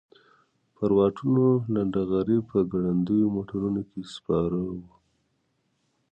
پر 0.75 0.89
واټونو 0.97 1.45
لنډه 1.73 2.01
غري 2.11 2.37
په 2.49 2.57
ګړندیو 2.71 3.33
موټرونو 3.35 3.81
کې 3.89 4.01
سپاره 4.15 4.57
وو. 4.69 4.81